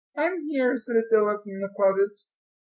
"I'm 0.17 0.39
here," 0.39 0.77
said 0.77 0.95
Adela, 0.95 1.43
from 1.43 1.61
the 1.61 1.69
closet. 1.75 2.21